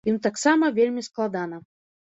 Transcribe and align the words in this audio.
Ім 0.11 0.15
таксама 0.27 0.71
вельмі 0.79 1.05
складана. 1.11 1.63